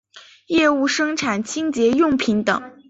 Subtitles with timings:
[0.47, 2.59] 业务生产清洁用品等。